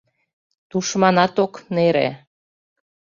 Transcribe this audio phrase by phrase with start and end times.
[0.69, 2.07] Тушманат ок нере.